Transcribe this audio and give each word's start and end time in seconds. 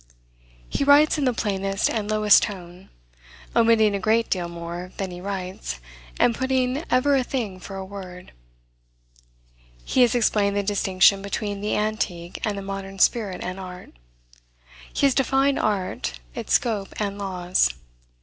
He 0.67 0.83
writes 0.83 1.19
in 1.19 1.25
the 1.25 1.31
plainest 1.33 1.87
and 1.87 2.09
lowest 2.09 2.41
tone, 2.41 2.89
omitting 3.55 3.93
a 3.93 3.99
great 3.99 4.31
deal 4.31 4.49
more 4.49 4.91
than 4.97 5.11
he 5.11 5.21
writes, 5.21 5.79
and 6.19 6.33
putting 6.33 6.83
ever 6.89 7.15
a 7.15 7.23
thing 7.23 7.59
for 7.59 7.75
a 7.75 7.85
word. 7.85 8.31
He 9.85 10.01
has 10.01 10.15
explained 10.15 10.57
the 10.57 10.63
distinction 10.63 11.21
between 11.21 11.61
the 11.61 11.77
antique 11.77 12.39
and 12.43 12.57
the 12.57 12.63
modern 12.63 12.97
spirit 12.97 13.41
and 13.43 13.59
art. 13.59 13.91
He 14.91 15.05
has 15.05 15.13
defined 15.13 15.59
art, 15.59 16.19
its 16.33 16.53
scope 16.53 16.99
and 16.99 17.19
laws. 17.19 17.69